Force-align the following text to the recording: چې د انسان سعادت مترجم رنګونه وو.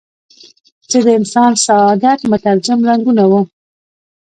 چې 0.89 0.97
د 1.05 1.07
انسان 1.19 1.51
سعادت 1.65 2.19
مترجم 2.31 2.79
رنګونه 2.89 3.23
وو. 3.31 3.41